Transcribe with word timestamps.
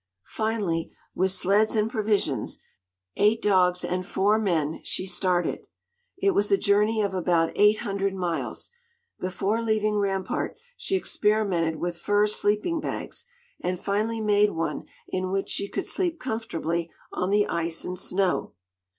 Finally, 0.33 0.89
with 1.15 1.31
sleds 1.31 1.75
and 1.75 1.87
provisions, 1.87 2.57
eight 3.17 3.39
dogs 3.39 3.85
and 3.85 4.03
four 4.03 4.39
men, 4.39 4.79
she 4.83 5.05
started. 5.05 5.67
It 6.17 6.31
was 6.31 6.51
a 6.51 6.57
journey 6.57 7.03
of 7.03 7.13
about 7.13 7.51
eight 7.55 7.81
hundred 7.81 8.15
miles. 8.15 8.71
Before 9.19 9.61
leaving 9.61 9.97
Rampart 9.99 10.57
she 10.75 10.95
experimented 10.95 11.75
with 11.75 11.99
fur 11.99 12.25
sleeping 12.25 12.79
bags, 12.79 13.25
and 13.61 13.79
finally 13.79 14.21
made 14.21 14.49
one 14.49 14.85
in 15.07 15.29
which 15.29 15.49
she 15.49 15.69
could 15.69 15.85
sleep 15.85 16.19
comfortably 16.19 16.89
on 17.13 17.29
the 17.29 17.45
ice 17.45 17.85
and 17.85 17.95
snow. 17.95 18.53